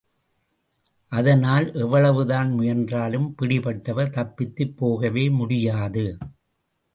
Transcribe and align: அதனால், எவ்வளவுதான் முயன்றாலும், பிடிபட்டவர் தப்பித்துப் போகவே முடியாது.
அதனால், 1.11 1.73
எவ்வளவுதான் 1.73 2.51
முயன்றாலும், 2.51 3.35
பிடிபட்டவர் 3.41 4.09
தப்பித்துப் 4.09 4.77
போகவே 4.77 5.29
முடியாது. 5.29 6.17